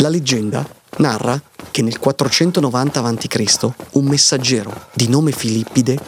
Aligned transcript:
La 0.00 0.08
leggenda 0.08 0.66
narra 0.98 1.40
che 1.70 1.82
nel 1.82 1.98
490 1.98 3.02
a.C. 3.02 3.68
un 3.92 4.04
messaggero 4.04 4.86
di 4.94 5.08
nome 5.08 5.32
Filippide 5.32 5.98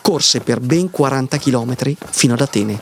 corse 0.00 0.40
per 0.40 0.60
ben 0.60 0.90
40 0.90 1.38
km 1.38 1.94
fino 2.10 2.34
ad 2.34 2.40
Atene 2.40 2.80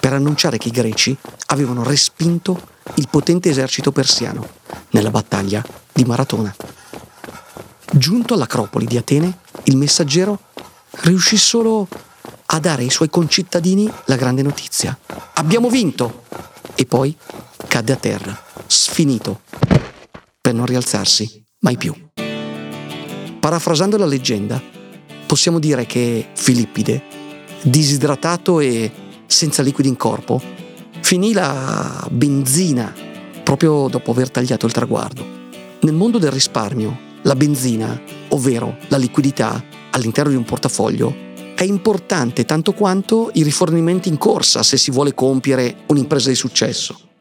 per 0.00 0.14
annunciare 0.14 0.58
che 0.58 0.68
i 0.68 0.72
greci 0.72 1.16
avevano 1.46 1.82
respinto 1.82 2.68
il 2.94 3.08
potente 3.08 3.50
esercito 3.50 3.92
persiano 3.92 4.48
nella 4.90 5.10
battaglia 5.10 5.62
di 5.92 6.04
Maratona. 6.04 6.54
Giunto 7.92 8.34
all'Acropoli 8.34 8.86
di 8.86 8.96
Atene, 8.96 9.38
il 9.64 9.76
messaggero 9.76 10.40
riuscì 11.02 11.36
solo 11.36 11.86
a 12.46 12.58
dare 12.58 12.82
ai 12.82 12.90
suoi 12.90 13.10
concittadini 13.10 13.90
la 14.06 14.16
grande 14.16 14.42
notizia. 14.42 14.98
Abbiamo 15.34 15.68
vinto! 15.68 16.24
E 16.74 16.86
poi 16.86 17.14
cadde 17.68 17.92
a 17.92 17.96
terra, 17.96 18.42
sfinito, 18.66 19.42
per 20.52 20.54
non 20.54 20.66
rialzarsi 20.66 21.44
mai 21.60 21.78
più. 21.78 21.94
Parafrasando 23.40 23.96
la 23.96 24.04
leggenda, 24.04 24.60
possiamo 25.26 25.58
dire 25.58 25.86
che 25.86 26.28
Filippide, 26.34 27.02
disidratato 27.62 28.60
e 28.60 28.92
senza 29.26 29.62
liquidi 29.62 29.88
in 29.88 29.96
corpo, 29.96 30.40
finì 31.00 31.32
la 31.32 32.06
benzina 32.10 32.92
proprio 33.42 33.88
dopo 33.88 34.10
aver 34.10 34.30
tagliato 34.30 34.66
il 34.66 34.72
traguardo. 34.72 35.24
Nel 35.80 35.94
mondo 35.94 36.18
del 36.18 36.30
risparmio, 36.30 37.10
la 37.22 37.34
benzina, 37.34 38.00
ovvero 38.28 38.76
la 38.88 38.98
liquidità 38.98 39.64
all'interno 39.90 40.30
di 40.30 40.36
un 40.36 40.44
portafoglio, 40.44 41.30
è 41.54 41.64
importante 41.64 42.44
tanto 42.44 42.72
quanto 42.72 43.30
i 43.34 43.42
rifornimenti 43.42 44.08
in 44.08 44.18
corsa 44.18 44.62
se 44.62 44.76
si 44.76 44.90
vuole 44.90 45.14
compiere 45.14 45.84
un'impresa 45.86 46.28
di 46.28 46.34
successo. 46.34 47.11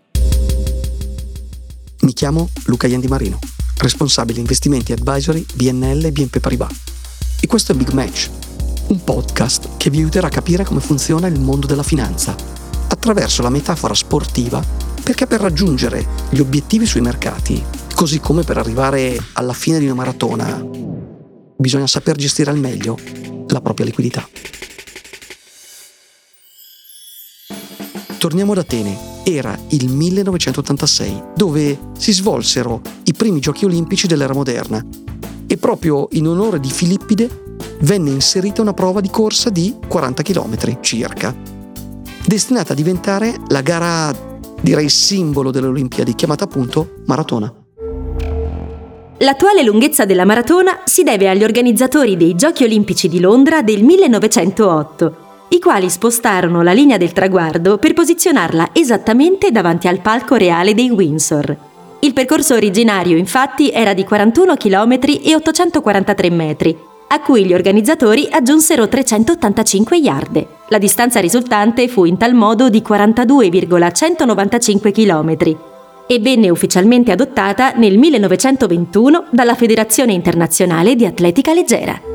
Mi 2.02 2.14
chiamo 2.14 2.50
Luca 2.64 2.88
Iandi 2.88 3.08
Marino, 3.08 3.38
responsabile 3.78 4.40
investimenti 4.40 4.92
advisory 4.92 5.46
BNL 5.54 6.06
e 6.06 6.12
BNP 6.12 6.40
Paribas. 6.40 6.72
E 7.40 7.46
questo 7.46 7.74
è 7.74 7.76
Big 7.76 7.92
Match, 7.92 8.28
un 8.88 9.04
podcast 9.04 9.78
che 9.78 9.92
vi 9.92 10.00
aiuterà 10.00 10.26
a 10.26 10.32
capire 10.32 10.66
come 10.66 10.80
funziona 10.80 11.28
il 11.28 11.40
mondo 11.40 11.68
della 11.68 11.84
finanza, 11.84 12.36
attraverso 12.88 13.44
la 13.44 13.52
metafora 13.52 13.94
sportiva, 13.94 14.66
perché 15.04 15.28
per 15.28 15.42
raggiungere 15.42 16.08
gli 16.32 16.40
obiettivi 16.40 16.88
sui 16.88 17.02
mercati, 17.02 17.64
così 17.94 18.20
come 18.20 18.42
per 18.42 18.58
arrivare 18.58 19.16
alla 19.34 19.54
fine 19.54 19.78
di 19.78 19.86
una 19.86 19.94
maratona, 19.94 20.60
bisogna 21.56 21.86
saper 21.86 22.16
gestire 22.16 22.50
al 22.50 22.58
meglio 22.58 22.98
la 23.48 23.62
propria 23.62 23.86
liquidità. 23.86 24.28
Torniamo 28.18 28.54
ad 28.54 28.58
Atene. 28.58 29.11
Era 29.24 29.58
il 29.70 29.90
1986, 29.90 31.24
dove 31.36 31.78
si 31.98 32.12
svolsero 32.12 32.82
i 33.04 33.14
primi 33.14 33.40
giochi 33.40 33.66
olimpici 33.66 34.08
dell'era 34.08 34.34
moderna 34.34 34.84
e 35.48 35.58
proprio 35.58 36.08
in 36.12 36.28
onore 36.28 36.60
di 36.60 36.70
Filippide 36.70 37.30
venne 37.82 38.10
inserita 38.10 38.62
una 38.62 38.74
prova 38.74 39.02
di 39.02 39.10
corsa 39.10 39.50
di 39.50 39.76
40 39.88 40.24
km 40.24 40.80
circa, 40.82 41.36
destinata 42.26 42.74
a 42.74 42.76
diventare 42.76 43.36
la 43.50 43.62
gara, 43.62 44.16
direi, 44.62 44.90
simbolo 44.90 45.52
delle 45.52 45.68
Olimpiadi, 45.68 46.16
chiamata 46.16 46.46
appunto 46.46 47.02
maratona. 47.06 47.54
L'attuale 49.18 49.62
lunghezza 49.62 50.06
della 50.06 50.26
maratona 50.26 50.82
si 50.86 51.04
deve 51.04 51.30
agli 51.30 51.44
organizzatori 51.44 52.18
dei 52.18 52.34
Giochi 52.34 52.64
olimpici 52.64 53.08
di 53.08 53.20
Londra 53.20 53.62
del 53.62 53.84
1908, 53.84 55.21
i 55.54 55.60
quali 55.60 55.90
spostarono 55.90 56.62
la 56.62 56.72
linea 56.72 56.96
del 56.96 57.12
traguardo 57.12 57.78
per 57.78 57.94
posizionarla 57.94 58.70
esattamente 58.72 59.52
davanti 59.52 59.90
al 59.90 60.00
palco 60.00 60.36
reale 60.36 60.74
dei 60.74 60.90
Windsor. 60.90 61.58
Il 62.00 62.14
percorso 62.14 62.56
originario 62.56 63.18
infatti 63.18 63.70
era 63.70 63.94
di 63.94 64.06
41 64.06 64.56
km 64.56 65.00
e 65.22 65.36
843 65.36 66.30
metri, 66.30 66.74
a 67.10 67.20
cui 67.20 67.46
gli 67.46 67.54
organizzatori 67.54 68.30
aggiunsero 68.32 68.88
385 68.88 69.98
yard. 69.98 70.48
La 70.70 70.78
distanza 70.78 71.20
risultante 71.20 71.90
fu 71.90 72.06
in 72.06 72.16
tal 72.16 72.34
modo 72.34 72.70
di 72.70 72.82
42,195 72.82 74.94
km 74.94 75.36
e 76.08 76.20
venne 76.20 76.50
ufficialmente 76.50 77.12
adottata 77.12 77.74
nel 77.76 77.98
1921 77.98 79.26
dalla 79.32 79.56
Federazione 79.56 80.14
Internazionale 80.14 80.96
di 80.96 81.06
Atletica 81.06 81.54
Leggera. 81.54 82.11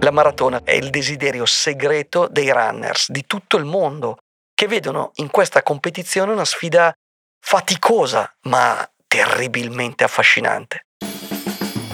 La 0.00 0.10
maratona 0.10 0.62
è 0.64 0.72
il 0.72 0.88
desiderio 0.90 1.44
segreto 1.44 2.26
dei 2.30 2.50
runners 2.50 3.10
di 3.10 3.24
tutto 3.26 3.58
il 3.58 3.64
mondo, 3.64 4.16
che 4.54 4.66
vedono 4.66 5.10
in 5.16 5.30
questa 5.30 5.62
competizione 5.62 6.32
una 6.32 6.44
sfida 6.44 6.92
faticosa 7.38 8.34
ma 8.42 8.88
terribilmente 9.06 10.02
affascinante. 10.04 10.86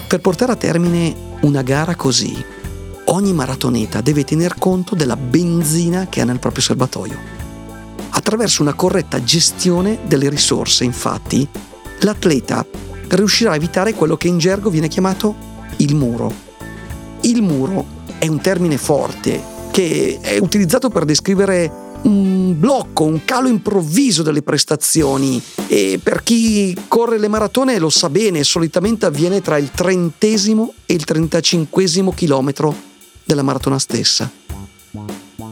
Per 0.07 0.21
portare 0.21 0.53
a 0.53 0.57
termine 0.57 1.39
una 1.41 1.63
gara 1.63 1.97
così, 1.97 2.45
ogni 3.07 3.33
maratoneta 3.33 4.01
deve 4.01 4.23
tener 4.23 4.55
conto 4.57 4.95
della 4.95 5.17
benzina 5.17 6.07
che 6.09 6.21
ha 6.21 6.25
nel 6.25 6.39
proprio 6.39 6.63
serbatoio 6.63 7.37
Attraverso 8.11 8.63
una 8.63 8.75
corretta 8.75 9.23
gestione 9.23 9.99
delle 10.05 10.29
risorse, 10.29 10.85
infatti, 10.85 11.47
l'atleta 12.01 12.65
riuscirà 13.09 13.53
a 13.53 13.57
evitare 13.57 13.95
quello 13.95 14.17
che 14.17 14.29
in 14.29 14.39
gergo 14.39 14.71
viene 14.71 14.89
chiamato 14.89 15.35
il 15.77 15.95
muro. 15.95 16.33
Il 17.21 17.43
muro 17.43 17.96
è 18.27 18.29
un 18.29 18.41
termine 18.41 18.77
forte 18.77 19.55
che 19.71 20.19
è 20.21 20.39
utilizzato 20.39 20.89
per 20.89 21.05
descrivere 21.05 21.85
un 22.03 22.59
blocco, 22.59 23.05
un 23.05 23.25
calo 23.25 23.49
improvviso 23.49 24.23
delle 24.23 24.43
prestazioni 24.43 25.43
e 25.67 25.99
per 26.03 26.23
chi 26.23 26.77
corre 26.89 27.19
le 27.19 27.29
maratone 27.29 27.79
lo 27.79 27.89
sa 27.89 28.11
bene, 28.11 28.45
solitamente 28.45 29.07
avviene 29.07 29.41
tra 29.41 29.59
il 29.59 29.71
trentesimo 29.73 30.75
e 30.87 30.95
il 30.95 31.05
trentacinquesimo 31.05 32.13
chilometro 32.13 32.75
della 33.25 33.43
maratona 33.43 33.79
stessa. 33.79 34.31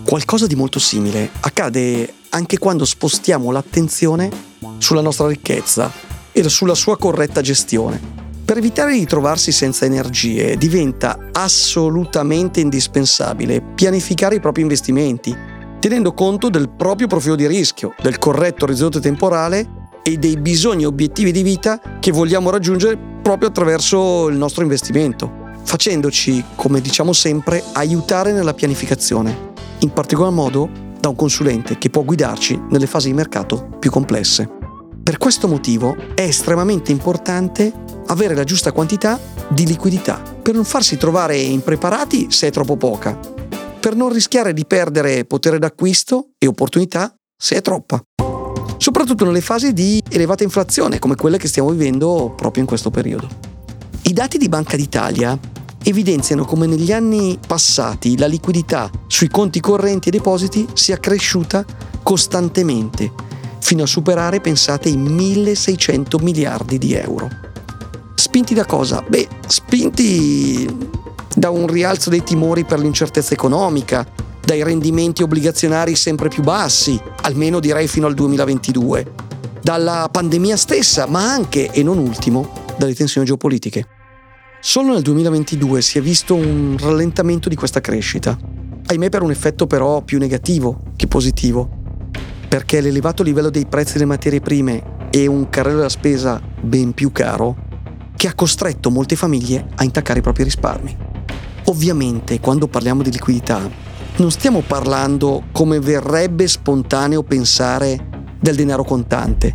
Qualcosa 0.04 0.46
di 0.46 0.54
molto 0.54 0.78
simile 0.78 1.30
accade 1.40 2.12
anche 2.30 2.58
quando 2.58 2.84
spostiamo 2.84 3.50
l'attenzione 3.50 4.30
sulla 4.78 5.00
nostra 5.00 5.28
ricchezza 5.28 5.90
e 6.32 6.48
sulla 6.48 6.74
sua 6.74 6.96
corretta 6.96 7.40
gestione. 7.40 8.23
Per 8.44 8.58
evitare 8.58 8.92
di 8.92 9.06
trovarsi 9.06 9.52
senza 9.52 9.86
energie 9.86 10.58
diventa 10.58 11.30
assolutamente 11.32 12.60
indispensabile 12.60 13.62
pianificare 13.62 14.34
i 14.34 14.40
propri 14.40 14.60
investimenti, 14.60 15.34
tenendo 15.80 16.12
conto 16.12 16.50
del 16.50 16.68
proprio 16.68 17.06
profilo 17.06 17.36
di 17.36 17.46
rischio, 17.46 17.94
del 18.02 18.18
corretto 18.18 18.66
orizzonte 18.66 19.00
temporale 19.00 19.88
e 20.02 20.18
dei 20.18 20.36
bisogni 20.36 20.82
e 20.82 20.86
obiettivi 20.86 21.32
di 21.32 21.42
vita 21.42 21.80
che 21.98 22.12
vogliamo 22.12 22.50
raggiungere 22.50 22.98
proprio 23.22 23.48
attraverso 23.48 24.28
il 24.28 24.36
nostro 24.36 24.62
investimento, 24.62 25.32
facendoci, 25.62 26.44
come 26.54 26.82
diciamo 26.82 27.14
sempre, 27.14 27.64
aiutare 27.72 28.32
nella 28.32 28.52
pianificazione, 28.52 29.52
in 29.78 29.90
particolar 29.90 30.32
modo 30.32 30.68
da 31.00 31.08
un 31.08 31.16
consulente 31.16 31.78
che 31.78 31.88
può 31.88 32.02
guidarci 32.02 32.60
nelle 32.68 32.86
fasi 32.86 33.08
di 33.08 33.14
mercato 33.14 33.68
più 33.78 33.90
complesse. 33.90 34.63
Per 35.04 35.18
questo 35.18 35.48
motivo 35.48 35.94
è 36.14 36.22
estremamente 36.22 36.90
importante 36.90 37.70
avere 38.06 38.34
la 38.34 38.44
giusta 38.44 38.72
quantità 38.72 39.20
di 39.48 39.66
liquidità 39.66 40.22
per 40.42 40.54
non 40.54 40.64
farsi 40.64 40.96
trovare 40.96 41.36
impreparati 41.36 42.28
se 42.30 42.46
è 42.46 42.50
troppo 42.50 42.78
poca, 42.78 43.18
per 43.78 43.94
non 43.96 44.10
rischiare 44.10 44.54
di 44.54 44.64
perdere 44.64 45.26
potere 45.26 45.58
d'acquisto 45.58 46.30
e 46.38 46.46
opportunità 46.46 47.14
se 47.36 47.56
è 47.56 47.60
troppa. 47.60 48.02
Soprattutto 48.78 49.26
nelle 49.26 49.42
fasi 49.42 49.74
di 49.74 50.02
elevata 50.08 50.42
inflazione 50.42 50.98
come 50.98 51.16
quelle 51.16 51.36
che 51.36 51.48
stiamo 51.48 51.68
vivendo 51.68 52.32
proprio 52.34 52.62
in 52.62 52.68
questo 52.68 52.88
periodo. 52.90 53.28
I 54.04 54.12
dati 54.14 54.38
di 54.38 54.48
Banca 54.48 54.74
d'Italia 54.74 55.38
evidenziano 55.82 56.46
come 56.46 56.66
negli 56.66 56.92
anni 56.92 57.38
passati 57.46 58.16
la 58.16 58.26
liquidità 58.26 58.90
sui 59.06 59.28
conti 59.28 59.60
correnti 59.60 60.08
e 60.08 60.12
depositi 60.12 60.66
sia 60.72 60.96
cresciuta 60.96 61.62
costantemente, 62.02 63.12
fino 63.64 63.84
a 63.84 63.86
superare, 63.86 64.42
pensate, 64.42 64.90
i 64.90 64.96
1600 64.98 66.18
miliardi 66.18 66.76
di 66.76 66.92
euro. 66.92 67.30
Spinti 68.14 68.52
da 68.52 68.66
cosa? 68.66 69.02
Beh, 69.08 69.26
spinti 69.46 70.68
da 71.34 71.48
un 71.48 71.66
rialzo 71.66 72.10
dei 72.10 72.22
timori 72.22 72.64
per 72.64 72.78
l'incertezza 72.78 73.32
economica, 73.32 74.06
dai 74.44 74.62
rendimenti 74.62 75.22
obbligazionari 75.22 75.96
sempre 75.96 76.28
più 76.28 76.42
bassi, 76.42 77.00
almeno 77.22 77.58
direi 77.58 77.88
fino 77.88 78.06
al 78.06 78.12
2022, 78.12 79.12
dalla 79.62 80.10
pandemia 80.12 80.58
stessa, 80.58 81.06
ma 81.06 81.32
anche, 81.32 81.70
e 81.72 81.82
non 81.82 81.96
ultimo, 81.96 82.50
dalle 82.76 82.94
tensioni 82.94 83.26
geopolitiche. 83.26 83.86
Solo 84.60 84.92
nel 84.92 85.02
2022 85.02 85.80
si 85.80 85.96
è 85.96 86.02
visto 86.02 86.34
un 86.34 86.76
rallentamento 86.78 87.48
di 87.48 87.56
questa 87.56 87.80
crescita, 87.80 88.38
ahimè 88.84 89.08
per 89.08 89.22
un 89.22 89.30
effetto 89.30 89.66
però 89.66 90.02
più 90.02 90.18
negativo 90.18 90.82
che 90.96 91.06
positivo, 91.06 91.83
perché 92.54 92.80
l'elevato 92.80 93.24
livello 93.24 93.50
dei 93.50 93.66
prezzi 93.66 93.94
delle 93.94 94.04
materie 94.04 94.40
prime 94.40 95.08
e 95.10 95.26
un 95.26 95.48
carrello 95.48 95.78
della 95.78 95.88
spesa 95.88 96.40
ben 96.60 96.92
più 96.92 97.10
caro 97.10 97.56
che 98.14 98.28
ha 98.28 98.34
costretto 98.34 98.92
molte 98.92 99.16
famiglie 99.16 99.70
a 99.74 99.82
intaccare 99.82 100.20
i 100.20 100.22
propri 100.22 100.44
risparmi. 100.44 100.96
Ovviamente 101.64 102.38
quando 102.38 102.68
parliamo 102.68 103.02
di 103.02 103.10
liquidità 103.10 103.68
non 104.18 104.30
stiamo 104.30 104.60
parlando 104.60 105.46
come 105.50 105.80
verrebbe 105.80 106.46
spontaneo 106.46 107.24
pensare 107.24 108.28
del 108.38 108.54
denaro 108.54 108.84
contante, 108.84 109.52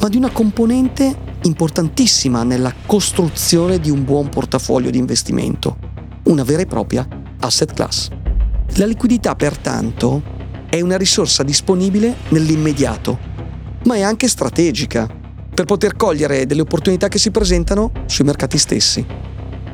ma 0.00 0.08
di 0.08 0.16
una 0.16 0.30
componente 0.30 1.14
importantissima 1.42 2.42
nella 2.42 2.72
costruzione 2.86 3.78
di 3.78 3.90
un 3.90 4.02
buon 4.02 4.30
portafoglio 4.30 4.88
di 4.88 4.96
investimento, 4.96 5.76
una 6.22 6.42
vera 6.42 6.62
e 6.62 6.66
propria 6.66 7.06
asset 7.40 7.74
class. 7.74 8.08
La 8.76 8.86
liquidità, 8.86 9.34
pertanto, 9.34 10.29
è 10.70 10.80
una 10.80 10.96
risorsa 10.96 11.42
disponibile 11.42 12.14
nell'immediato, 12.28 13.18
ma 13.84 13.96
è 13.96 14.02
anche 14.02 14.28
strategica 14.28 15.08
per 15.52 15.64
poter 15.64 15.96
cogliere 15.96 16.46
delle 16.46 16.60
opportunità 16.60 17.08
che 17.08 17.18
si 17.18 17.32
presentano 17.32 17.90
sui 18.06 18.24
mercati 18.24 18.56
stessi. 18.56 19.04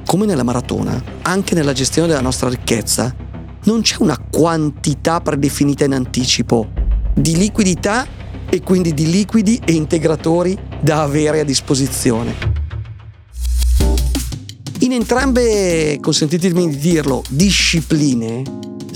Come 0.06 0.24
nella 0.24 0.42
maratona, 0.42 1.00
anche 1.22 1.54
nella 1.54 1.74
gestione 1.74 2.08
della 2.08 2.22
nostra 2.22 2.48
ricchezza, 2.48 3.14
non 3.64 3.82
c'è 3.82 3.96
una 3.98 4.18
quantità 4.18 5.20
predefinita 5.20 5.84
in 5.84 5.92
anticipo 5.92 6.68
di 7.14 7.36
liquidità 7.36 8.06
e 8.48 8.62
quindi 8.62 8.94
di 8.94 9.10
liquidi 9.10 9.60
e 9.64 9.72
integratori 9.72 10.58
da 10.80 11.02
avere 11.02 11.40
a 11.40 11.44
disposizione. 11.44 12.54
In 14.80 14.92
entrambe, 14.92 15.98
consentitemi 16.00 16.68
di 16.68 16.78
dirlo, 16.78 17.22
discipline, 17.28 18.42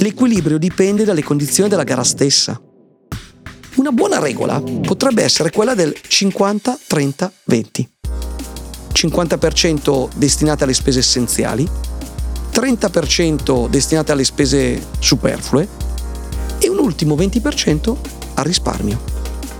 l'equilibrio 0.01 0.59
dipende 0.59 1.05
dalle 1.05 1.23
condizioni 1.23 1.69
della 1.69 1.85
gara 1.85 2.05
stessa. 2.05 2.61
Una 3.77 3.93
buona 3.93 4.19
regola 4.19 4.61
potrebbe 4.61 5.23
essere 5.23 5.51
quella 5.51 5.75
del 5.75 5.95
50-30-20. 5.95 7.29
50% 8.93 10.09
destinate 10.17 10.65
alle 10.65 10.75
spese 10.75 10.99
essenziali, 10.99 11.69
30% 12.53 13.69
destinate 13.69 14.13
alle 14.13 14.25
spese 14.25 14.85
superflue 14.99 15.69
e 16.59 16.69
un 16.69 16.79
ultimo 16.79 17.15
20% 17.15 17.97
al 18.35 18.45
risparmio. 18.45 19.01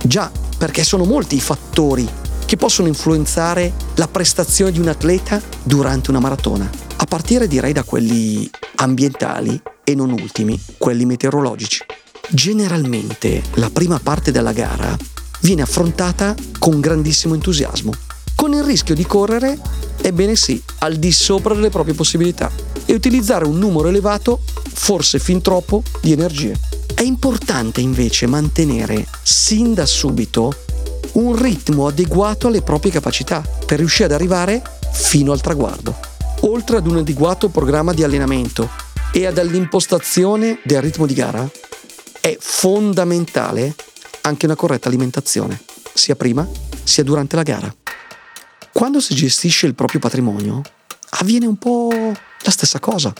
Già, 0.03 0.31
perché 0.57 0.83
sono 0.83 1.05
molti 1.05 1.35
i 1.35 1.41
fattori 1.41 2.07
che 2.45 2.57
possono 2.57 2.87
influenzare 2.87 3.73
la 3.95 4.07
prestazione 4.07 4.71
di 4.71 4.79
un 4.79 4.89
atleta 4.89 5.41
durante 5.63 6.09
una 6.09 6.19
maratona, 6.19 6.69
a 6.97 7.05
partire 7.05 7.47
direi 7.47 7.73
da 7.73 7.83
quelli 7.83 8.49
ambientali 8.75 9.61
e 9.83 9.95
non 9.95 10.11
ultimi, 10.11 10.59
quelli 10.77 11.05
meteorologici. 11.05 11.83
Generalmente 12.29 13.43
la 13.55 13.69
prima 13.69 13.99
parte 13.99 14.31
della 14.31 14.53
gara 14.53 14.95
viene 15.41 15.63
affrontata 15.63 16.35
con 16.59 16.79
grandissimo 16.79 17.33
entusiasmo, 17.33 17.91
con 18.35 18.53
il 18.53 18.63
rischio 18.63 18.95
di 18.95 19.05
correre, 19.05 19.59
ebbene 20.01 20.35
sì, 20.35 20.61
al 20.79 20.95
di 20.95 21.11
sopra 21.11 21.53
delle 21.53 21.69
proprie 21.69 21.93
possibilità 21.93 22.49
e 22.85 22.93
utilizzare 22.93 23.45
un 23.45 23.57
numero 23.57 23.87
elevato, 23.87 24.41
forse 24.73 25.19
fin 25.19 25.41
troppo, 25.41 25.83
di 26.01 26.11
energie. 26.11 26.57
È 26.93 27.03
importante 27.03 27.81
invece 27.81 28.27
mantenere 28.27 29.07
sin 29.23 29.73
da 29.73 29.85
subito 29.85 30.53
un 31.13 31.35
ritmo 31.35 31.87
adeguato 31.87 32.47
alle 32.47 32.61
proprie 32.61 32.91
capacità 32.91 33.43
per 33.65 33.79
riuscire 33.79 34.05
ad 34.05 34.11
arrivare 34.11 34.61
fino 34.91 35.31
al 35.31 35.41
traguardo. 35.41 35.95
Oltre 36.41 36.77
ad 36.77 36.87
un 36.87 36.97
adeguato 36.97 37.49
programma 37.49 37.93
di 37.93 38.03
allenamento 38.03 38.69
e 39.13 39.25
ad 39.25 39.37
all'impostazione 39.37 40.59
del 40.63 40.81
ritmo 40.81 41.05
di 41.05 41.13
gara, 41.13 41.49
è 42.21 42.37
fondamentale 42.39 43.75
anche 44.21 44.45
una 44.45 44.55
corretta 44.55 44.87
alimentazione, 44.87 45.59
sia 45.93 46.15
prima 46.15 46.47
sia 46.83 47.03
durante 47.03 47.35
la 47.35 47.43
gara. 47.43 47.73
Quando 48.71 49.01
si 49.01 49.13
gestisce 49.13 49.67
il 49.67 49.75
proprio 49.75 49.99
patrimonio, 49.99 50.61
avviene 51.09 51.45
un 51.45 51.57
po' 51.57 51.89
la 51.91 52.51
stessa 52.51 52.79
cosa. 52.79 53.13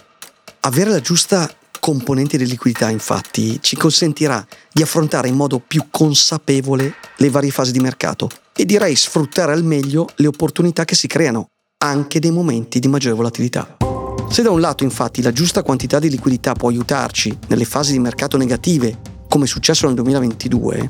Avere 0.61 0.91
la 0.91 1.01
giusta 1.01 1.53
componente 1.79 2.37
di 2.37 2.45
liquidità, 2.45 2.89
infatti, 2.89 3.59
ci 3.61 3.75
consentirà 3.75 4.45
di 4.71 4.81
affrontare 4.81 5.27
in 5.27 5.35
modo 5.35 5.59
più 5.59 5.87
consapevole 5.89 6.95
le 7.17 7.29
varie 7.29 7.51
fasi 7.51 7.71
di 7.71 7.79
mercato 7.79 8.29
e 8.55 8.65
direi 8.65 8.95
sfruttare 8.95 9.51
al 9.51 9.63
meglio 9.63 10.07
le 10.15 10.27
opportunità 10.27 10.85
che 10.85 10.95
si 10.95 11.07
creano, 11.07 11.47
anche 11.83 12.19
nei 12.19 12.31
momenti 12.31 12.79
di 12.79 12.87
maggiore 12.87 13.15
volatilità. 13.15 13.80
Se 14.29 14.41
da 14.41 14.49
un 14.49 14.61
lato 14.61 14.83
infatti 14.83 15.21
la 15.21 15.31
giusta 15.31 15.61
quantità 15.61 15.99
di 15.99 16.09
liquidità 16.09 16.53
può 16.53 16.69
aiutarci 16.69 17.37
nelle 17.47 17.65
fasi 17.65 17.91
di 17.91 17.99
mercato 17.99 18.37
negative, 18.37 18.97
come 19.27 19.45
è 19.45 19.47
successo 19.47 19.85
nel 19.87 19.95
2022, 19.95 20.89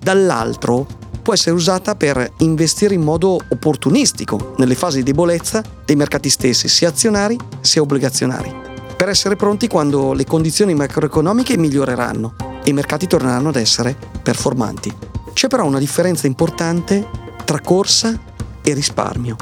dall'altro 0.00 0.86
può 1.22 1.34
essere 1.34 1.54
usata 1.54 1.94
per 1.94 2.32
investire 2.38 2.94
in 2.94 3.02
modo 3.02 3.38
opportunistico 3.48 4.54
nelle 4.58 4.74
fasi 4.74 4.98
di 4.98 5.04
debolezza 5.04 5.62
dei 5.84 5.94
mercati 5.94 6.28
stessi, 6.28 6.66
sia 6.66 6.88
azionari 6.88 7.38
sia 7.60 7.82
obbligazionari, 7.82 8.52
per 8.96 9.08
essere 9.08 9.36
pronti 9.36 9.68
quando 9.68 10.12
le 10.12 10.24
condizioni 10.24 10.74
macroeconomiche 10.74 11.56
miglioreranno 11.56 12.34
e 12.64 12.70
i 12.70 12.72
mercati 12.72 13.06
torneranno 13.06 13.50
ad 13.50 13.56
essere 13.56 13.96
performanti. 14.22 14.92
C'è 15.32 15.46
però 15.46 15.64
una 15.64 15.78
differenza 15.78 16.26
importante 16.26 17.06
tra 17.44 17.60
corsa 17.60 18.18
e 18.62 18.74
risparmio. 18.74 19.36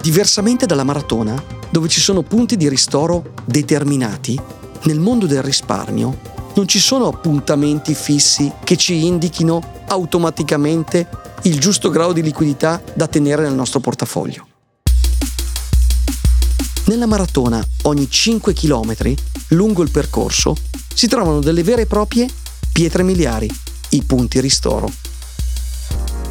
Diversamente 0.00 0.66
dalla 0.66 0.84
maratona, 0.84 1.40
dove 1.70 1.88
ci 1.88 2.00
sono 2.00 2.22
punti 2.22 2.56
di 2.56 2.68
ristoro 2.68 3.34
determinati, 3.44 4.38
nel 4.84 4.98
mondo 4.98 5.26
del 5.26 5.42
risparmio 5.42 6.36
non 6.54 6.66
ci 6.66 6.78
sono 6.78 7.06
appuntamenti 7.06 7.94
fissi 7.94 8.50
che 8.64 8.76
ci 8.76 9.06
indichino 9.06 9.60
automaticamente 9.88 11.08
il 11.42 11.60
giusto 11.60 11.88
grado 11.88 12.12
di 12.12 12.22
liquidità 12.22 12.82
da 12.94 13.06
tenere 13.06 13.42
nel 13.42 13.54
nostro 13.54 13.80
portafoglio. 13.80 14.46
Nella 16.86 17.06
maratona, 17.06 17.64
ogni 17.82 18.10
5 18.10 18.54
km 18.54 18.94
lungo 19.48 19.82
il 19.82 19.90
percorso 19.90 20.56
si 20.92 21.06
trovano 21.06 21.40
delle 21.40 21.62
vere 21.62 21.82
e 21.82 21.86
proprie 21.86 22.28
pietre 22.72 23.02
miliari, 23.02 23.48
i 23.90 24.02
punti 24.02 24.40
ristoro. 24.40 24.90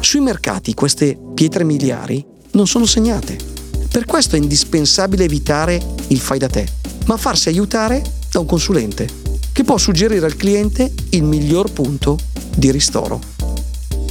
Sui 0.00 0.20
mercati 0.20 0.74
queste 0.74 1.18
pietre 1.34 1.64
miliari 1.64 2.24
non 2.52 2.66
sono 2.66 2.86
segnate 2.86 3.57
per 3.90 4.04
questo 4.04 4.36
è 4.36 4.38
indispensabile 4.38 5.24
evitare 5.24 5.82
il 6.08 6.20
fai 6.20 6.38
da 6.38 6.48
te, 6.48 6.66
ma 7.06 7.16
farsi 7.16 7.48
aiutare 7.48 8.02
da 8.30 8.38
un 8.38 8.46
consulente 8.46 9.08
che 9.52 9.64
può 9.64 9.76
suggerire 9.76 10.24
al 10.24 10.36
cliente 10.36 10.92
il 11.10 11.24
miglior 11.24 11.72
punto 11.72 12.18
di 12.54 12.70
ristoro. 12.70 13.20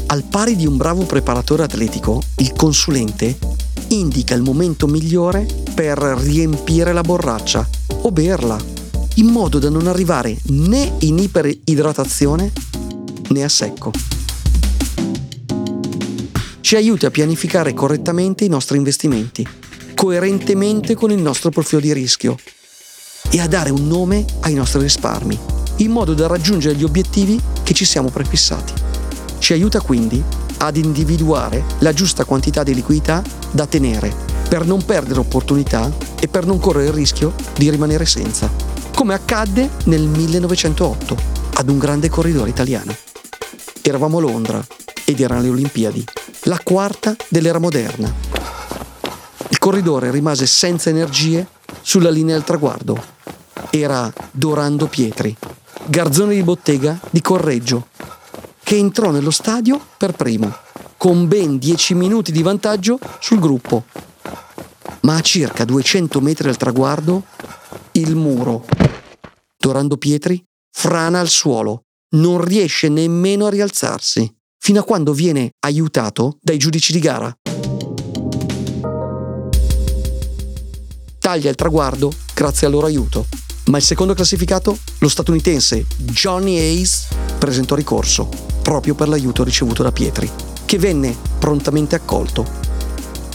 Al 0.08 0.24
pari 0.24 0.56
di 0.56 0.66
un 0.66 0.78
bravo 0.78 1.04
preparatore 1.04 1.64
atletico, 1.64 2.22
il 2.38 2.54
consulente 2.54 3.38
indica 3.90 4.34
il 4.34 4.42
momento 4.42 4.88
migliore 4.88 5.46
per 5.74 5.98
riempire 6.00 6.92
la 6.92 7.02
borraccia 7.02 7.68
o 8.02 8.12
berla, 8.12 8.58
in 9.16 9.28
modo 9.28 9.60
da 9.60 9.70
non 9.70 9.88
arrivare 9.88 10.38
né 10.46 10.96
in 11.00 11.18
iperidratazione 11.18 12.52
né 13.30 13.44
a 13.44 13.50
secco. 13.50 13.92
Ci 16.60 16.76
aiuta 16.76 17.08
a 17.08 17.12
pianificare 17.12 17.74
correttamente 17.74 18.44
i 18.44 18.50
nostri 18.50 18.76
investimenti 18.76 19.48
coerentemente 19.98 20.94
con 20.94 21.10
il 21.10 21.20
nostro 21.20 21.50
profilo 21.50 21.82
di 21.82 21.92
rischio 21.92 22.38
e 23.32 23.42
a 23.42 23.48
dare 23.48 23.72
un 23.72 23.88
nome 23.88 24.26
ai 24.42 24.54
nostri 24.54 24.80
risparmi, 24.80 25.38
in 25.78 25.90
modo 25.90 26.14
da 26.14 26.28
raggiungere 26.28 26.76
gli 26.76 26.84
obiettivi 26.84 27.42
che 27.64 27.74
ci 27.74 27.84
siamo 27.84 28.10
prefissati. 28.10 28.74
Ci 29.40 29.54
aiuta 29.54 29.82
quindi 29.82 30.24
ad 30.60 30.78
individuare 30.78 31.64
la 31.80 31.94
giusta 31.94 32.26
quantità 32.26 32.62
di 32.62 32.76
liquidità 32.76 33.24
da 33.50 33.66
tenere 33.66 34.14
per 34.48 34.68
non 34.68 34.86
perdere 34.86 35.20
opportunità 35.20 35.92
e 36.20 36.28
per 36.28 36.46
non 36.46 36.60
correre 36.60 36.90
il 36.90 36.94
rischio 36.94 37.34
di 37.56 37.68
rimanere 37.72 38.06
senza, 38.06 38.52
come 38.94 39.16
accadde 39.16 39.68
nel 39.86 40.04
1908 40.04 41.18
ad 41.56 41.70
un 41.70 41.80
grande 41.80 42.08
corridore 42.08 42.52
italiano. 42.52 42.96
Eravamo 43.82 44.20
a 44.20 44.22
Londra 44.22 44.66
ed 45.06 45.20
erano 45.20 45.42
le 45.42 45.50
Olimpiadi, 45.50 46.06
la 46.44 46.60
quarta 46.64 47.16
dell'era 47.30 47.58
moderna, 47.58 48.27
corridore 49.68 50.12
rimase 50.12 50.46
senza 50.46 50.90
energie 50.90 51.46
sulla 51.82 52.10
linea 52.10 52.36
del 52.36 52.46
traguardo. 52.46 53.04
Era 53.70 54.10
Dorando 54.32 54.88
Pietri, 54.88 55.36
garzone 55.88 56.36
di 56.36 56.42
bottega 56.42 56.98
di 57.10 57.20
Correggio, 57.20 57.88
che 58.64 58.78
entrò 58.78 59.12
nello 59.12 59.30
stadio 59.30 59.78
per 59.98 60.14
primo, 60.14 60.56
con 60.96 61.28
ben 61.28 61.58
10 61.58 61.96
minuti 61.96 62.32
di 62.32 62.42
vantaggio 62.44 62.98
sul 63.20 63.40
gruppo. 63.40 63.84
Ma 65.02 65.16
a 65.16 65.22
circa 65.22 65.66
200 65.66 66.22
metri 66.22 66.46
dal 66.46 66.56
traguardo, 66.56 67.26
il 67.92 68.16
muro. 68.16 68.64
Dorando 69.58 69.98
Pietri 69.98 70.42
frana 70.72 71.20
al 71.20 71.28
suolo, 71.28 71.82
non 72.16 72.42
riesce 72.42 72.88
nemmeno 72.88 73.48
a 73.48 73.50
rialzarsi, 73.50 74.34
fino 74.58 74.80
a 74.80 74.86
quando 74.86 75.12
viene 75.12 75.52
aiutato 75.60 76.38
dai 76.42 76.58
giudici 76.58 76.94
di 76.94 77.00
gara. 77.00 77.38
Taglia 81.28 81.50
il 81.50 81.58
traguardo 81.58 82.10
grazie 82.34 82.68
al 82.68 82.72
loro 82.72 82.86
aiuto. 82.86 83.26
Ma 83.66 83.76
il 83.76 83.84
secondo 83.84 84.14
classificato, 84.14 84.78
lo 85.00 85.10
statunitense 85.10 85.86
Johnny 85.98 86.58
Hayes, 86.58 87.08
presentò 87.38 87.76
ricorso 87.76 88.30
proprio 88.62 88.96
per 88.96 89.10
l'aiuto 89.10 89.44
ricevuto 89.44 89.84
da 89.84 89.92
Pietri, 89.92 90.32
che 90.64 90.78
venne 90.78 91.14
prontamente 91.38 91.96
accolto. 91.96 92.46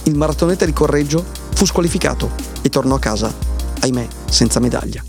Il 0.05 0.15
maratoneta 0.15 0.65
di 0.65 0.73
Correggio 0.73 1.23
fu 1.53 1.67
squalificato 1.67 2.31
e 2.63 2.71
tornò 2.71 2.95
a 2.95 2.99
casa, 2.99 3.31
ahimè, 3.81 4.09
senza 4.25 4.59
medaglia. 4.59 5.05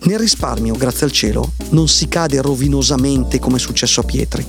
Nel 0.00 0.18
risparmio, 0.18 0.74
grazie 0.74 1.06
al 1.06 1.12
cielo, 1.12 1.52
non 1.70 1.88
si 1.88 2.06
cade 2.06 2.42
rovinosamente 2.42 3.38
come 3.38 3.56
è 3.56 3.60
successo 3.60 4.02
a 4.02 4.04
Pietri, 4.04 4.46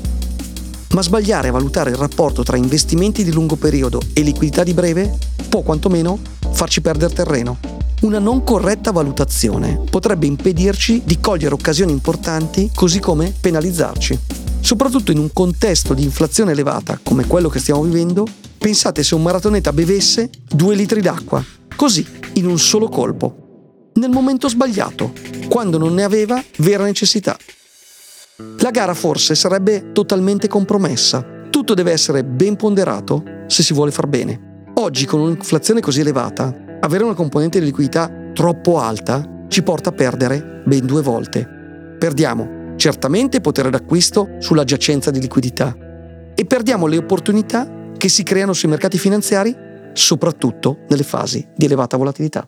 Ma 0.97 1.03
sbagliare 1.03 1.49
a 1.49 1.51
valutare 1.51 1.91
il 1.91 1.95
rapporto 1.95 2.41
tra 2.41 2.57
investimenti 2.57 3.23
di 3.23 3.31
lungo 3.31 3.55
periodo 3.55 4.01
e 4.13 4.21
liquidità 4.21 4.63
di 4.63 4.73
breve 4.73 5.15
può 5.47 5.61
quantomeno 5.61 6.17
farci 6.49 6.81
perdere 6.81 7.13
terreno. 7.13 7.59
Una 8.01 8.17
non 8.17 8.43
corretta 8.43 8.91
valutazione 8.91 9.79
potrebbe 9.91 10.25
impedirci 10.25 11.03
di 11.05 11.19
cogliere 11.19 11.53
occasioni 11.53 11.91
importanti 11.91 12.71
così 12.73 12.97
come 12.97 13.31
penalizzarci. 13.39 14.17
Soprattutto 14.59 15.11
in 15.11 15.19
un 15.19 15.31
contesto 15.31 15.93
di 15.93 16.01
inflazione 16.01 16.53
elevata 16.53 16.99
come 17.03 17.27
quello 17.27 17.49
che 17.49 17.59
stiamo 17.59 17.83
vivendo, 17.83 18.25
pensate 18.57 19.03
se 19.03 19.13
un 19.13 19.21
maratoneta 19.21 19.71
bevesse 19.71 20.31
due 20.49 20.73
litri 20.73 21.01
d'acqua, 21.01 21.45
così, 21.75 22.03
in 22.33 22.47
un 22.47 22.57
solo 22.57 22.89
colpo, 22.89 23.91
nel 23.93 24.09
momento 24.09 24.49
sbagliato, 24.49 25.13
quando 25.47 25.77
non 25.77 25.93
ne 25.93 26.01
aveva 26.01 26.43
vera 26.57 26.85
necessità. 26.85 27.37
La 28.59 28.69
gara 28.69 28.93
forse 28.93 29.33
sarebbe 29.33 29.91
totalmente 29.93 30.47
compromessa. 30.47 31.25
Tutto 31.49 31.73
deve 31.73 31.91
essere 31.91 32.23
ben 32.23 32.55
ponderato 32.55 33.23
se 33.47 33.63
si 33.63 33.73
vuole 33.73 33.89
far 33.89 34.05
bene. 34.05 34.65
Oggi 34.75 35.07
con 35.07 35.21
un'inflazione 35.21 35.81
così 35.81 36.01
elevata, 36.01 36.53
avere 36.81 37.03
una 37.03 37.15
componente 37.15 37.59
di 37.59 37.65
liquidità 37.65 38.11
troppo 38.33 38.79
alta 38.79 39.45
ci 39.47 39.63
porta 39.63 39.89
a 39.89 39.93
perdere 39.93 40.61
ben 40.65 40.85
due 40.85 41.01
volte. 41.01 41.47
Perdiamo 41.97 42.75
certamente 42.75 43.41
potere 43.41 43.71
d'acquisto 43.71 44.35
sulla 44.37 44.63
giacenza 44.63 45.09
di 45.09 45.19
liquidità 45.19 45.75
e 46.35 46.45
perdiamo 46.45 46.85
le 46.85 46.97
opportunità 46.97 47.67
che 47.97 48.07
si 48.07 48.21
creano 48.21 48.53
sui 48.53 48.69
mercati 48.69 48.99
finanziari, 48.99 49.55
soprattutto 49.93 50.81
nelle 50.89 51.01
fasi 51.01 51.43
di 51.55 51.65
elevata 51.65 51.97
volatilità. 51.97 52.47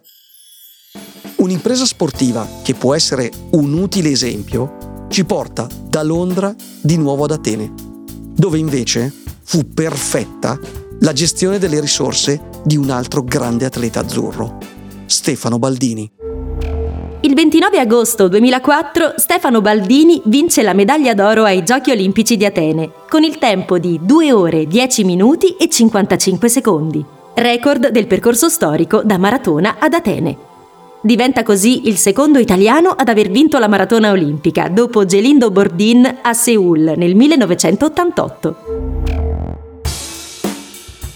Un'impresa 1.38 1.86
sportiva 1.86 2.48
che 2.62 2.76
può 2.76 2.94
essere 2.94 3.32
un 3.52 3.74
utile 3.74 4.12
esempio 4.12 4.89
ci 5.10 5.26
porta 5.26 5.68
da 5.88 6.04
Londra 6.04 6.54
di 6.82 6.96
nuovo 6.98 7.26
ad 7.26 7.32
Atene, 7.32 7.74
dove 8.36 8.58
invece 8.58 9.12
fu 9.44 9.68
perfetta 9.74 10.58
la 11.00 11.14
gestione 11.14 11.58
delle 11.58 11.82
risorse 11.82 12.40
di 12.64 12.78
un 12.78 12.90
altro 12.90 13.24
grande 13.24 13.66
atleta 13.66 14.02
azzurro, 14.02 14.58
Stefano 15.06 15.58
Baldini. 15.58 16.10
Il 17.22 17.34
29 17.34 17.80
agosto 17.80 18.28
2004 18.28 19.14
Stefano 19.18 19.62
Baldini 19.62 20.22
vince 20.26 20.62
la 20.62 20.74
medaglia 20.74 21.14
d'oro 21.14 21.44
ai 21.44 21.64
Giochi 21.64 21.92
Olimpici 21.92 22.38
di 22.38 22.46
Atene, 22.46 22.92
con 23.10 23.24
il 23.24 23.38
tempo 23.40 23.80
di 23.80 24.00
2 24.02 24.32
ore 24.32 24.68
10 24.68 25.04
minuti 25.04 25.56
e 25.58 25.68
55 25.68 26.48
secondi, 26.48 27.04
record 27.34 27.90
del 27.90 28.08
percorso 28.08 28.48
storico 28.48 29.02
da 29.04 29.18
maratona 29.18 29.78
ad 29.80 29.94
Atene. 29.94 30.49
Diventa 31.02 31.44
così 31.44 31.88
il 31.88 31.98
secondo 31.98 32.40
italiano 32.40 32.90
ad 32.90 33.08
aver 33.08 33.30
vinto 33.30 33.58
la 33.58 33.70
maratona 33.70 34.12
olimpica, 34.12 34.68
dopo 34.68 35.06
Gelindo 35.06 35.50
Bordin 35.50 36.18
a 36.22 36.34
Seoul 36.34 36.94
nel 36.98 37.16
1988. 37.16 38.56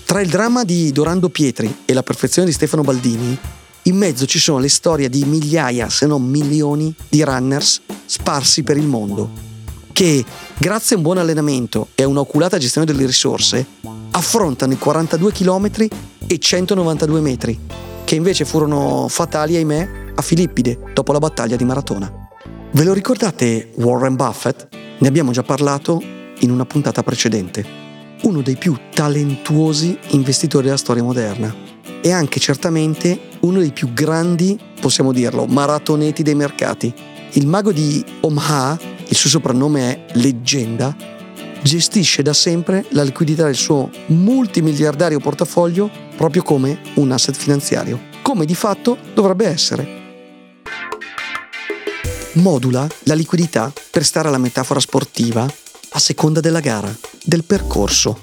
Tra 0.06 0.22
il 0.22 0.30
dramma 0.30 0.64
di 0.64 0.90
Dorando 0.94 1.28
Pietri 1.28 1.80
e 1.84 1.94
la 1.94 2.02
perfezione 2.02 2.48
di 2.48 2.54
Stefano 2.54 2.82
Baldini, 2.84 3.38
in 3.84 3.98
mezzo 3.98 4.26
ci 4.26 4.40
sono 4.40 4.60
le 4.60 4.70
storie 4.70 5.10
di 5.10 5.26
migliaia, 5.26 5.90
se 5.90 6.06
non 6.06 6.24
milioni, 6.24 6.96
di 7.10 7.22
runners 7.22 7.82
sparsi 8.06 8.64
per 8.64 8.78
il 8.78 8.88
mondo, 8.88 9.32
che, 9.92 10.24
grazie 10.58 10.96
a 10.96 10.98
un 11.00 11.04
buon 11.04 11.18
allenamento 11.18 11.90
e 11.94 12.04
a 12.04 12.08
un'oculata 12.08 12.58
gestione 12.58 12.88
delle 12.88 13.06
risorse, 13.06 13.66
affrontano 14.12 14.72
i 14.72 14.78
42 14.78 15.32
km 15.34 15.70
e 16.26 16.40
192 16.40 17.20
metri 17.20 17.60
che 18.06 18.16
invece 18.16 18.46
furono 18.46 19.08
fatali, 19.08 19.56
ahimè, 19.56 19.90
a 20.16 20.22
Filippide 20.22 20.92
dopo 20.94 21.12
la 21.12 21.20
battaglia 21.20 21.56
di 21.56 21.64
Maratona. 21.64 22.12
Ve 22.72 22.84
lo 22.84 22.94
ricordate 22.94 23.72
Warren 23.76 24.16
Buffett? 24.16 24.68
Ne 25.00 25.08
abbiamo 25.08 25.32
già 25.32 25.44
parlato 25.44 26.02
in 26.40 26.52
una 26.52 26.66
puntata 26.66 27.04
precedente. 27.04 27.66
Uno 28.24 28.42
dei 28.42 28.56
più 28.56 28.76
talentuosi 28.94 29.98
investitori 30.10 30.66
della 30.66 30.78
storia 30.78 31.04
moderna 31.04 31.54
e 32.02 32.12
anche 32.12 32.40
certamente 32.40 33.20
uno 33.42 33.60
dei 33.60 33.72
più 33.72 33.94
grandi, 33.94 34.60
possiamo 34.80 35.12
dirlo, 35.12 35.46
maratoneti 35.46 36.24
dei 36.24 36.36
mercati. 36.36 36.94
Il 37.34 37.48
mago 37.48 37.72
di 37.72 38.04
Omaha, 38.22 38.78
il 39.08 39.16
suo 39.16 39.30
soprannome 39.30 39.82
è 39.82 40.06
Leggenda, 40.14 40.96
gestisce 41.62 42.22
da 42.22 42.34
sempre 42.34 42.86
la 42.90 43.04
liquidità 43.04 43.46
del 43.46 43.56
suo 43.56 43.90
multimiliardario 44.08 45.20
portafoglio 45.20 45.90
proprio 46.24 46.44
come 46.44 46.80
un 46.96 47.12
asset 47.12 47.36
finanziario, 47.36 48.04
come 48.22 48.46
di 48.46 48.56
fatto 48.56 48.98
dovrebbe 49.14 49.46
essere. 49.46 50.02
Modula 52.36 52.88
la 53.04 53.14
liquidità, 53.14 53.74
per 53.92 54.06
stare 54.06 54.30
alla 54.30 54.38
metafora 54.38 54.80
sportiva, 54.80 55.46
a 55.46 56.00
seconda 56.00 56.40
della 56.40 56.62
gara, 56.62 56.96
del 57.26 57.44
percorso 57.44 58.22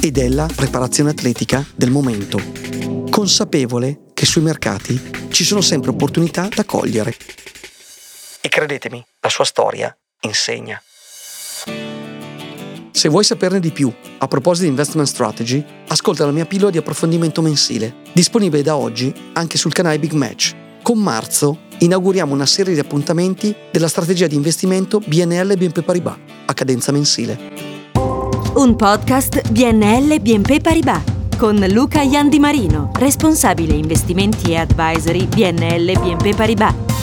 e 0.00 0.10
della 0.10 0.48
preparazione 0.56 1.10
atletica 1.10 1.62
del 1.76 1.90
momento, 1.90 2.40
consapevole 3.10 4.04
che 4.14 4.24
sui 4.24 4.40
mercati 4.40 5.28
ci 5.28 5.44
sono 5.44 5.60
sempre 5.60 5.90
opportunità 5.90 6.48
da 6.48 6.64
cogliere. 6.64 7.14
E 8.40 8.48
credetemi, 8.48 9.04
la 9.20 9.28
sua 9.28 9.44
storia 9.44 9.94
insegna. 10.20 10.82
Se 12.96 13.08
vuoi 13.08 13.24
saperne 13.24 13.58
di 13.58 13.72
più 13.72 13.92
a 14.18 14.28
proposito 14.28 14.62
di 14.62 14.70
investment 14.70 15.08
strategy, 15.08 15.62
ascolta 15.88 16.24
la 16.24 16.30
mia 16.30 16.46
pillola 16.46 16.70
di 16.70 16.78
approfondimento 16.78 17.42
mensile, 17.42 17.96
disponibile 18.12 18.62
da 18.62 18.76
oggi 18.76 19.12
anche 19.32 19.58
sul 19.58 19.72
canale 19.72 19.98
Big 19.98 20.12
Match. 20.12 20.54
Con 20.80 21.00
marzo 21.00 21.58
inauguriamo 21.78 22.32
una 22.32 22.46
serie 22.46 22.72
di 22.72 22.78
appuntamenti 22.78 23.52
della 23.72 23.88
strategia 23.88 24.28
di 24.28 24.36
investimento 24.36 25.00
BNL 25.04 25.56
BNP 25.56 25.82
Paribas 25.82 26.16
a 26.46 26.54
cadenza 26.54 26.92
mensile. 26.92 27.36
Un 28.54 28.76
podcast 28.76 29.50
BNL 29.50 30.20
BNP 30.20 30.60
Paribas 30.60 31.02
con 31.36 31.56
Luca 31.70 32.00
Iandi 32.00 32.38
Marino, 32.38 32.92
responsabile 32.94 33.74
investimenti 33.74 34.52
e 34.52 34.58
advisory 34.58 35.26
BNL 35.26 35.98
BNP 35.98 36.36
Paribas. 36.36 36.93